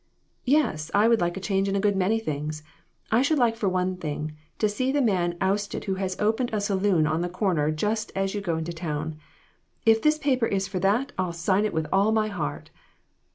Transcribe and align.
"Yes, 0.47 0.89
I 0.95 1.07
would 1.07 1.21
like 1.21 1.37
a 1.37 1.39
change 1.39 1.69
in 1.69 1.75
a 1.75 1.79
good 1.79 1.95
many 1.95 2.17
things. 2.17 2.63
I 3.11 3.21
should 3.21 3.37
like 3.37 3.55
for 3.55 3.69
one 3.69 3.97
thing, 3.97 4.35
to 4.57 4.67
see 4.67 4.91
the 4.91 4.99
man 4.99 5.37
ousted 5.39 5.85
who 5.85 5.93
has 5.93 6.19
opened 6.19 6.49
a 6.51 6.59
saloon 6.59 7.05
on 7.05 7.21
the 7.21 7.29
corner 7.29 7.69
just 7.69 8.11
as 8.15 8.33
you 8.33 8.41
go 8.41 8.57
into 8.57 8.73
town. 8.73 9.19
If 9.85 10.01
this 10.01 10.17
paper's 10.17 10.67
for 10.67 10.79
that 10.79 11.11
I'll 11.19 11.33
sign 11.33 11.65
it 11.65 11.71
with 11.75 11.85
all 11.93 12.11
my 12.11 12.29
heart." 12.29 12.71